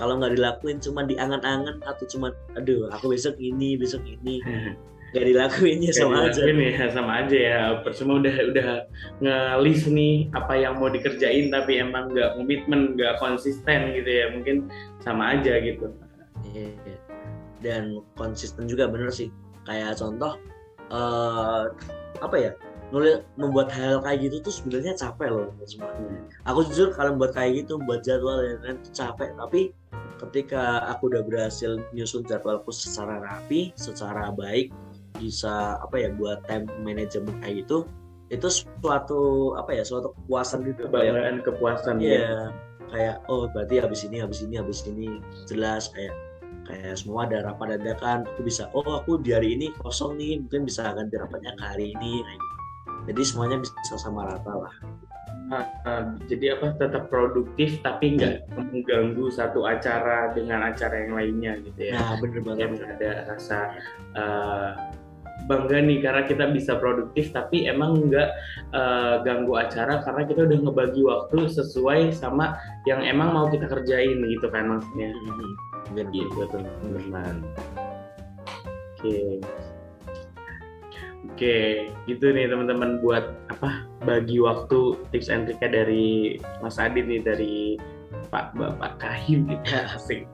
[0.00, 4.40] Kalau nggak dilakuin cuma diangan-angan atau cuma aduh aku besok ini besok ini.
[5.10, 6.46] Nggak dilakuin ya sama aja.
[6.46, 7.60] ya sama aja ya.
[7.82, 8.68] Percuma udah udah
[9.18, 14.30] ngelis nih apa yang mau dikerjain tapi emang nggak komitmen nggak konsisten gitu ya.
[14.30, 14.70] Mungkin
[15.02, 15.90] sama aja gitu
[16.52, 17.00] yeah.
[17.60, 19.28] dan konsisten juga bener sih
[19.68, 20.40] kayak contoh
[20.90, 21.70] uh,
[22.20, 22.52] apa ya
[22.90, 25.94] nulis membuat hal kayak gitu tuh sebenarnya capek loh semua.
[25.94, 26.26] Hmm.
[26.50, 29.30] Aku jujur kalau buat kayak gitu, buat jadwal dan lain itu capek.
[29.38, 29.60] Tapi
[30.18, 34.74] ketika aku udah berhasil nyusun jadwalku secara rapi, secara baik,
[35.16, 37.86] bisa apa ya buat time management kayak gitu,
[38.34, 40.90] itu suatu apa ya suatu kepuasan gitu.
[40.90, 42.02] Kebanggaan, kepuasan.
[42.02, 42.18] Iya.
[42.18, 42.34] Ya.
[42.90, 46.10] Kayak oh berarti habis ini, habis ini, habis ini jelas kayak
[46.68, 50.68] kayak semua ada rapat dadakan aku bisa oh aku di hari ini kosong nih mungkin
[50.68, 52.56] bisa ganti rapatnya ke hari ini kayak gitu.
[53.10, 54.74] Jadi semuanya bisa sama rata lah.
[55.50, 61.52] Uh, uh, jadi apa tetap produktif tapi nggak mengganggu satu acara dengan acara yang lainnya
[61.66, 61.98] gitu ya.
[61.98, 62.78] Nah bener banget.
[62.86, 63.58] Ada rasa
[64.14, 64.70] uh,
[65.48, 68.28] bangga nih karena kita bisa produktif tapi emang nggak
[68.76, 74.20] uh, ganggu acara karena kita udah ngebagi waktu sesuai sama yang emang mau kita kerjain
[74.28, 75.10] gitu kan maksudnya
[75.92, 76.12] mm-hmm.
[76.14, 77.34] gitu teman-teman
[78.98, 79.18] oke
[81.40, 87.20] Oke, gitu nih teman-teman buat apa bagi waktu tips and triknya dari Mas Adit nih
[87.24, 87.80] dari
[88.28, 90.28] Pak Bapak Kahim gitu asik.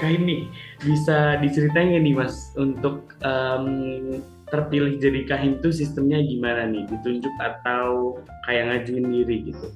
[0.00, 0.48] Kahim nih
[0.84, 6.88] bisa diceritain nih Mas untuk um, terpilih jadi Kahim tuh sistemnya gimana nih?
[6.88, 9.68] Ditunjuk atau kayak ngajuin diri gitu?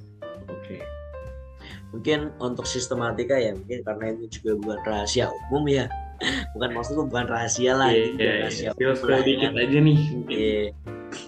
[1.89, 5.85] Mungkin untuk sistematika ya mungkin karena ini juga bukan rahasia umum ya.
[6.51, 9.23] Bukan maksudku bukan rahasia lah yeah, yeah, rahasia yeah.
[9.23, 10.67] dikit aja nih yeah.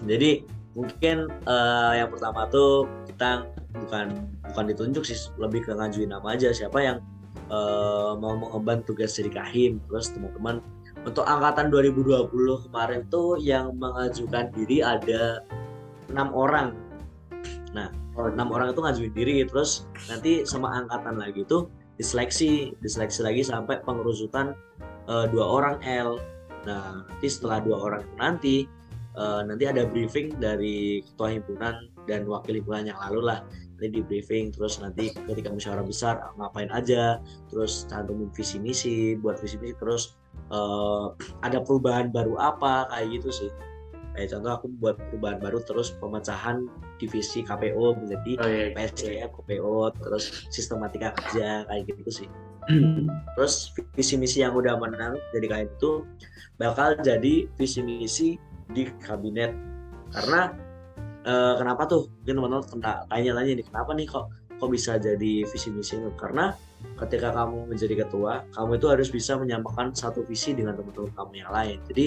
[0.03, 0.43] jadi
[0.75, 6.51] mungkin uh, yang pertama tuh kita bukan bukan ditunjuk sih lebih ke ngajuin nama aja.
[6.51, 6.97] Siapa yang
[7.51, 10.59] uh, mau mengemban tugas jadi kahim terus teman-teman.
[11.01, 12.29] Untuk angkatan 2020
[12.69, 15.41] kemarin tuh yang mengajukan diri ada
[16.13, 16.77] enam orang.
[17.73, 23.41] Nah enam orang itu ngajuin diri terus nanti sama angkatan lagi tuh diseleksi diseleksi lagi
[23.45, 24.57] sampai pengerusutan
[25.07, 26.19] uh, dua orang L.
[26.67, 28.55] Nah nanti setelah dua orang itu nanti
[29.15, 33.39] uh, nanti ada briefing dari ketua himpunan dan wakil himpunan yang lalu lah.
[33.79, 39.39] Nanti di briefing terus nanti ketika musyawarah besar ngapain aja terus cantumin visi misi buat
[39.39, 40.19] visi misi terus
[40.51, 43.51] uh, ada perubahan baru apa kayak gitu sih
[44.15, 46.67] kayak contoh aku buat perubahan baru terus pemecahan
[46.99, 48.67] divisi KPO menjadi oh, iya.
[48.75, 52.27] PSCF, KPO terus sistematika kerja kayak gitu sih.
[53.35, 56.05] Terus visi misi yang udah menang jadi kayak itu
[56.61, 58.29] bakal jadi visi misi
[58.69, 59.51] di kabinet.
[60.11, 60.53] Karena
[61.25, 62.11] uh, kenapa tuh?
[62.21, 64.29] Mungkin teman-teman tanya-tanya nih kenapa nih kok
[64.61, 66.53] kok bisa jadi visi misi karena
[67.01, 71.49] ketika kamu menjadi ketua kamu itu harus bisa menyamakan satu visi dengan teman-teman kamu yang
[71.49, 71.77] lain.
[71.89, 72.05] Jadi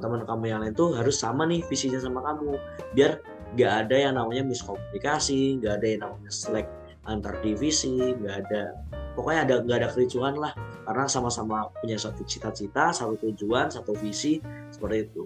[0.00, 2.56] teman kamu yang lain tuh harus sama nih visinya sama kamu.
[2.96, 3.20] Biar
[3.58, 6.66] gak ada yang namanya miskomunikasi gak ada yang namanya selek
[7.04, 8.76] antar divisi gak ada.
[9.12, 10.52] Pokoknya ada gak ada kericuhan lah.
[10.88, 14.40] Karena sama-sama punya satu cita-cita satu tujuan satu visi
[14.72, 15.24] seperti itu.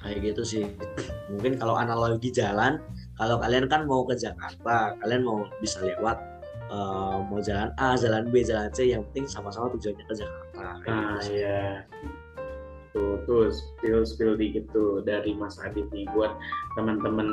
[0.00, 0.64] Kayak gitu sih.
[1.32, 2.80] Mungkin kalau analogi jalan
[3.20, 6.16] kalau kalian kan mau ke Jakarta kalian mau bisa lewat
[6.72, 10.62] uh, mau jalan A jalan B jalan C yang penting sama-sama tujuannya ke Jakarta.
[10.88, 11.84] Ah gitu iya
[12.92, 16.34] tuh tuh spill spill dikit tuh dari Mas Adit nih buat
[16.74, 17.28] teman-teman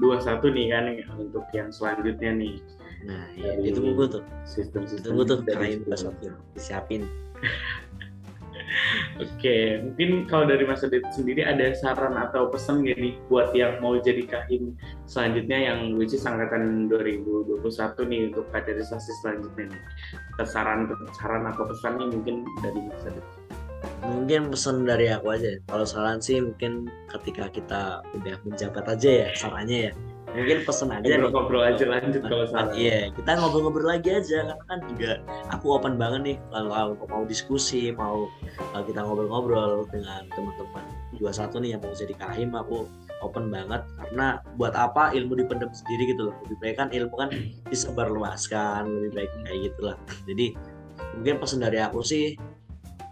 [0.00, 0.84] dua satu nih kan
[1.20, 2.54] untuk yang selanjutnya nih.
[3.04, 4.24] Nah ya, itu gue tuh.
[4.48, 5.38] sistem sistem gue tuh
[5.96, 7.04] satu disiapin.
[9.22, 13.78] Oke, mungkin kalau dari Mas Adit sendiri ada saran atau pesan gak nih buat yang
[13.78, 14.74] mau jadi kahim
[15.06, 17.62] selanjutnya yang which is angkatan 2021
[18.10, 19.82] nih untuk kaderisasi selanjutnya nih.
[20.42, 22.34] Saran saran atau pesan nih mungkin
[22.66, 23.26] dari Mas Adit
[24.04, 27.82] mungkin pesan dari aku aja kalau saran sih mungkin ketika kita
[28.16, 29.92] udah menjabat aja ya sarannya ya.
[30.34, 32.74] Mungkin pesan aja ngobrol-ngobrol aja lanjut kalau saran.
[32.74, 35.10] iya kita ngobrol-ngobrol lagi aja karena kan juga
[35.54, 36.36] aku open banget nih.
[36.50, 38.26] Kalau mau diskusi mau
[38.74, 42.90] kita ngobrol-ngobrol dengan teman-teman dua satu nih yang mau jadi kahim aku
[43.22, 43.86] open banget.
[43.94, 46.34] Karena buat apa ilmu dipendam sendiri gitu loh.
[46.50, 47.30] Lebih baik kan ilmu kan
[47.70, 50.46] disebarluaskan lebih baik kayak gitulah jadi
[51.14, 52.34] mungkin pesan dari aku sih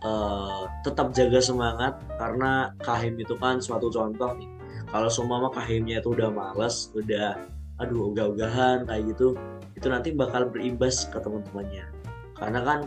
[0.02, 4.50] uh, tetap jaga semangat karena kahim itu kan suatu contoh nih.
[4.92, 7.38] Kalau semua kahimnya itu udah males udah
[7.80, 9.34] aduh ogah-ogahan kayak gitu
[9.72, 11.88] itu nanti bakal berimbas ke teman-temannya.
[12.36, 12.78] Karena kan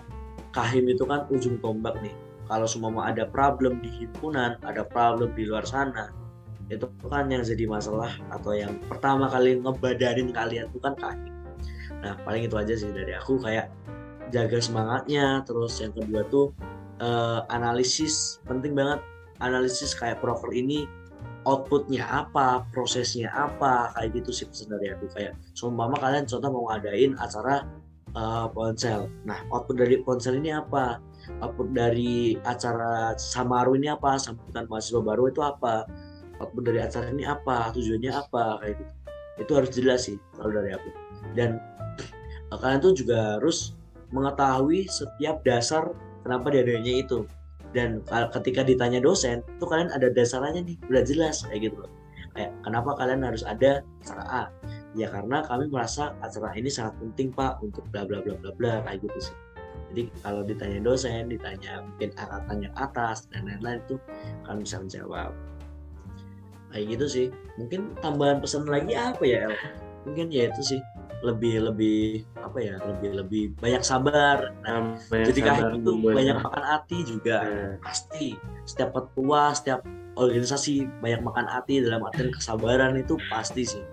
[0.53, 2.13] kahim itu kan ujung tombak nih.
[2.45, 6.13] Kalau semua ada problem di himpunan ada problem di luar sana
[6.65, 11.33] itu kan yang jadi masalah atau yang pertama kali ngebadarin kalian itu kan kahim.
[12.01, 13.69] Nah paling itu aja sih dari aku kayak
[14.33, 16.53] jaga semangatnya terus yang kedua tuh
[16.99, 18.99] uh, analisis penting banget
[19.43, 20.87] analisis kayak proker ini
[21.45, 26.73] outputnya apa prosesnya apa kayak gitu sih pesan dari aku kayak seumpama kalian contoh mau
[26.73, 27.65] ngadain acara
[28.17, 29.11] uh, ponsel.
[29.27, 30.97] Nah output dari ponsel ini apa?
[31.43, 34.17] Output dari acara samaru ini apa?
[34.17, 35.85] Sambutan mahasiswa baru itu apa?
[36.41, 37.69] Output dari acara ini apa?
[37.75, 38.63] Tujuannya apa?
[38.63, 38.93] Kayak gitu.
[39.35, 40.89] Itu harus jelas sih kalau dari aku.
[41.35, 41.61] Dan
[42.49, 43.75] uh, kalian tuh juga harus
[44.09, 45.91] mengetahui setiap dasar
[46.25, 47.29] kenapa diadanya itu?
[47.71, 48.01] Dan
[48.33, 51.91] ketika ditanya dosen itu kalian ada dasarnya nih udah jelas kayak gitu loh.
[52.33, 54.43] Kayak kenapa kalian harus ada acara A?
[54.95, 58.73] Ya karena kami merasa acara ini sangat penting pak untuk bla bla bla bla bla
[58.87, 59.35] kayak gitu sih.
[59.91, 63.95] Jadi kalau ditanya dosen ditanya mungkin angkatan yang atas dan lain-lain itu
[64.47, 65.31] kalian bisa menjawab.
[66.71, 67.27] Kayak gitu sih.
[67.59, 69.55] Mungkin tambahan pesan lagi apa ya El?
[70.05, 70.81] Mungkin ya itu sih.
[71.25, 74.53] Lebih lebih apa ya lebih lebih banyak sabar.
[74.61, 77.37] Nah, banyak jadi sabar itu banyak makan hati juga.
[77.41, 77.73] Yeah.
[77.81, 78.27] pasti
[78.69, 79.81] setiap petua setiap
[80.15, 83.83] organisasi banyak makan hati dalam artian kesabaran itu pasti sih.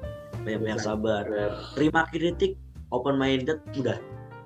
[0.45, 1.25] Banyak banyak sabar.
[1.73, 2.61] Terima kritik
[2.93, 3.97] open minded udah.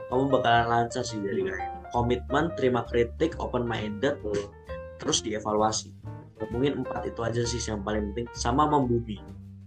[0.06, 1.42] Kamu bakalan lancar sih dari
[1.90, 4.14] komitmen terima kritik open minded
[5.02, 5.90] terus dievaluasi.
[6.52, 9.18] Mungkin empat itu aja sih yang paling penting sama membumi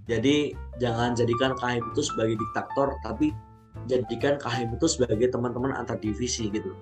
[0.10, 3.30] jadi jangan jadikan KHM itu sebagai diktator, tapi
[3.86, 6.74] jadikan KHM itu sebagai teman-teman antar divisi gitu.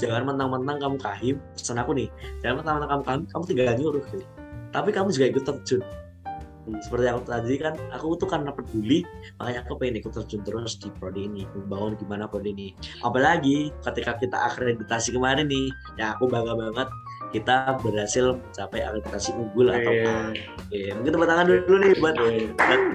[0.00, 2.08] Jangan mentang-mentang kamu kahim, pesan aku nih,
[2.40, 4.26] jangan mentang-mentang kamu kahim, kamu tinggal nyuruh gitu.
[4.72, 5.82] Tapi kamu juga ikut terjun.
[6.80, 9.04] Seperti aku tadi kan, aku tuh karena peduli,
[9.36, 12.68] makanya aku pengen ikut terjun terus di prodi ini, membangun gimana prodi ini.
[13.04, 15.68] Apalagi ketika kita akreditasi kemarin nih,
[16.00, 16.88] ya aku bangga banget
[17.34, 20.12] kita berhasil mencapai akreditasi unggul atau apa.
[20.54, 22.14] Oke, mungkin tepuk tangan dulu nih buat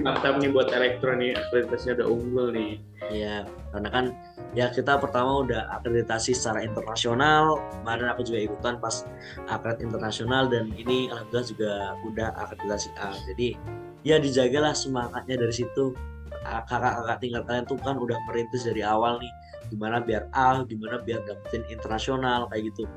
[0.00, 2.72] mantap nih buat elektro nih akreditasinya udah unggul nih.
[3.12, 3.44] Iya,
[3.76, 4.04] karena kan
[4.56, 7.60] ya kita pertama udah akreditasi secara internasional.
[7.84, 9.04] Kemarin aku juga ikutan pas
[9.52, 11.72] akreditasi internasional dan ini alhamdulillah juga
[12.08, 13.12] udah akreditasi A.
[13.28, 13.60] Jadi
[14.08, 15.92] ya dijagalah semangatnya dari situ
[16.40, 19.32] kakak-kakak tingkat kalian tuh kan udah merintis dari awal nih
[19.68, 22.88] gimana biar A, gimana biar dapetin internasional kayak gitu.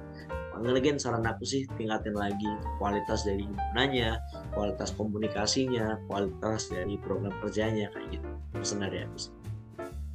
[0.63, 2.47] Lagi saran aku sih tingkatin lagi
[2.79, 4.15] kualitas dari himpunannya,
[4.55, 8.29] kualitas komunikasinya, kualitas dari program kerjanya kayak gitu.
[8.55, 9.33] Pesan dari aku sih.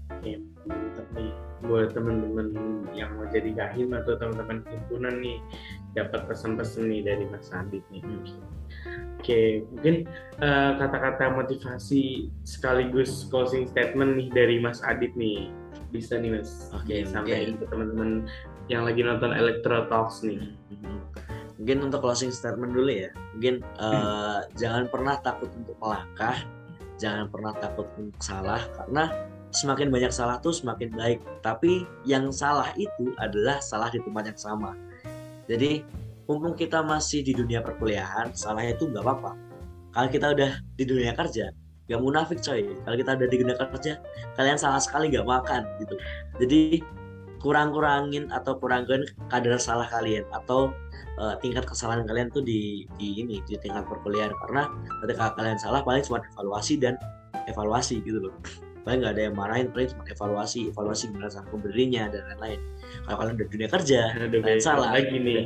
[0.08, 0.32] Oke,
[0.64, 1.30] mantap nih
[1.68, 2.48] buat teman-teman
[2.96, 5.38] yang mau jadi kahim atau teman-teman himpunan nih
[5.92, 8.02] dapat pesan-pesan nih dari Mas Adit nih.
[8.02, 8.24] Hmm.
[9.18, 10.06] Oke, mungkin
[10.38, 15.50] uh, kata-kata motivasi sekaligus closing statement nih dari Mas Adit nih
[15.90, 16.70] bisa nih Mas.
[16.70, 18.24] Oke, sampai ke teman-teman
[18.68, 20.54] yang lagi nonton Electro Talks nih.
[21.58, 23.10] Mungkin untuk closing statement dulu ya.
[23.34, 24.54] Mungkin uh, hmm.
[24.54, 26.36] jangan pernah takut untuk melangkah,
[27.00, 29.10] jangan pernah takut untuk salah karena
[29.50, 31.18] semakin banyak salah tuh semakin baik.
[31.42, 34.76] Tapi yang salah itu adalah salah di tempat yang sama.
[35.48, 35.82] Jadi
[36.28, 39.32] mumpung kita masih di dunia perkuliahan salahnya itu nggak apa-apa
[39.96, 41.48] kalau kita udah di dunia kerja
[41.88, 43.92] nggak munafik coy kalau kita udah di dunia kerja
[44.36, 45.96] kalian salah sekali nggak makan gitu
[46.36, 46.84] jadi
[47.38, 50.74] kurang-kurangin atau kurangin kadar salah kalian atau
[51.18, 54.34] uh, tingkat kesalahan kalian tuh di, di ini di tingkat perkuliahan.
[54.46, 54.70] Karena
[55.04, 56.94] ketika kalian salah paling cuma evaluasi dan
[57.50, 58.34] evaluasi gitu loh.
[58.86, 62.60] Paling nggak ada yang marahin paling cuma evaluasi evaluasi gimana sama pemberinya dan lain-lain.
[63.04, 64.94] Kalau kalian udah dunia kerja kalian salah.
[64.94, 65.44] lagi nih.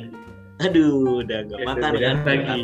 [0.62, 2.62] Aduh udah gak ya, makan kan lagi.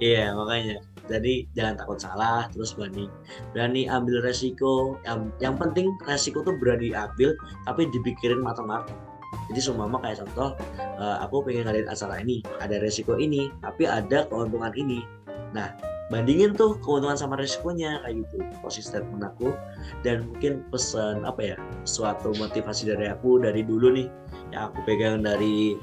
[0.00, 0.76] Iya makanya
[1.06, 3.06] jadi jangan takut salah terus berani
[3.54, 4.98] berani ambil resiko.
[5.06, 7.34] Yang yang penting resiko tuh berani ambil
[7.66, 8.98] tapi dipikirin matang-matang.
[9.50, 10.54] Jadi semua kayak contoh
[10.98, 15.06] uh, aku pengen ngadain acara ini ada resiko ini tapi ada keuntungan ini.
[15.54, 15.70] Nah
[16.10, 18.36] bandingin tuh keuntungan sama resikonya kayak gitu.
[18.62, 19.54] Posisi statement aku
[20.02, 24.08] dan mungkin pesan apa ya suatu motivasi dari aku dari dulu nih
[24.50, 25.78] yang aku pegang dari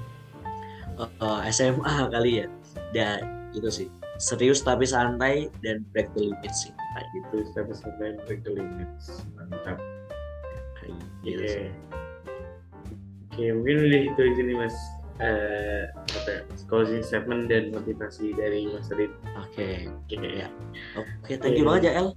[0.99, 2.47] uh, eh, SMA kali ya.
[2.91, 8.17] Dan itu sih serius tapi santai dan break the limits sih kayak gitu tapi santai
[8.25, 9.77] break the limits mantap
[10.81, 10.93] kayak
[11.25, 11.69] gitu sih.
[13.33, 14.77] oke mungkin udah itu aja nih mas
[15.21, 19.13] uh, apa ya, closing statement dan motivasi dari Mas Rid.
[19.37, 20.17] Oke, okay.
[20.17, 20.47] okay, ya.
[20.97, 22.09] Oke, okay, thank you banget ya El.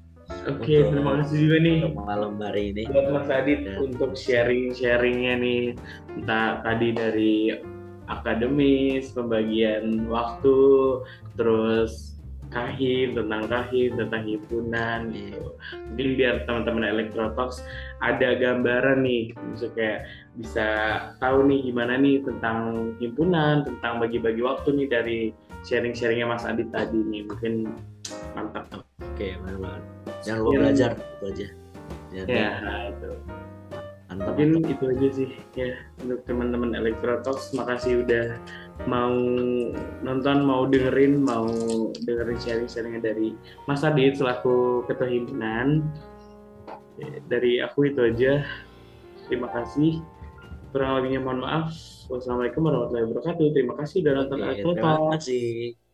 [0.46, 2.82] Oke, okay, terima kasih juga nih untuk malam hari ini.
[2.90, 3.74] Buat Mas Adit ya.
[3.78, 5.62] untuk sharing-sharingnya nih,
[6.18, 7.34] entah tadi dari
[8.06, 10.58] akademis, pembagian waktu,
[11.34, 12.16] terus
[12.50, 15.50] kahim tentang kahim tentang himpunan gitu.
[15.90, 17.62] Mungkin biar teman-teman Elektrotox
[17.98, 20.06] ada gambaran nih bisa kayak
[20.38, 20.66] bisa
[21.18, 25.18] tahu nih gimana nih tentang himpunan tentang bagi-bagi waktu nih dari
[25.66, 27.26] sharing-sharingnya Mas Adit tadi nih.
[27.26, 27.66] Mungkin
[28.38, 28.70] mantap.
[29.02, 29.82] Oke mantap banget.
[30.22, 31.46] Jangan lupa belajar itu aja.
[32.14, 32.50] Ya, ya
[32.94, 33.10] itu
[34.16, 38.40] mantap, mungkin itu aja sih ya untuk teman-teman Elektrotox makasih udah
[38.88, 39.12] mau
[40.00, 41.46] nonton mau dengerin mau
[42.04, 43.36] dengerin sharing-sharingnya dari
[43.68, 45.84] Mas Adit selaku ketua himpunan.
[47.28, 48.40] Dari aku itu aja.
[49.28, 50.00] Terima kasih.
[50.72, 51.76] Kurang lebihnya mohon maaf.
[52.08, 53.46] Wassalamualaikum warahmatullahi wabarakatuh.
[53.52, 55.85] Terima kasih udah nonton Oke, terima kasih